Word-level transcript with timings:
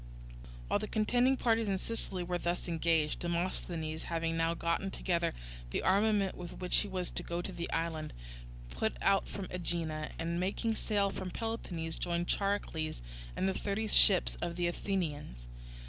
While 0.67 0.79
the 0.79 0.87
contending 0.87 1.37
parties 1.37 1.67
in 1.67 1.77
Sicily 1.77 2.23
were 2.23 2.39
thus 2.39 2.67
engaged, 2.67 3.19
Demosthenes, 3.19 4.05
having 4.05 4.35
now 4.35 4.55
got 4.55 4.81
together 4.91 5.35
the 5.69 5.83
armament 5.83 6.35
with 6.35 6.53
which 6.59 6.77
he 6.79 6.87
was 6.87 7.11
to 7.11 7.21
go 7.21 7.39
to 7.39 7.51
the 7.51 7.71
island, 7.71 8.11
put 8.71 8.97
out 8.99 9.27
from 9.27 9.45
Aegina, 9.51 10.09
and 10.17 10.39
making 10.39 10.73
sail 10.73 11.11
for 11.11 11.27
Peloponnese, 11.29 11.97
joined 11.97 12.27
Charicles 12.27 13.03
and 13.35 13.47
the 13.47 13.53
thirty 13.53 13.85
ships 13.87 14.37
of 14.41 14.55
the 14.55 14.65
Athenians. 14.65 15.47